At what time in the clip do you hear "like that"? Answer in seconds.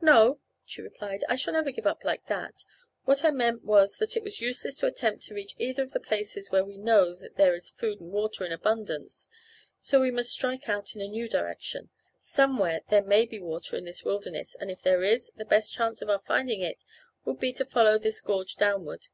2.02-2.64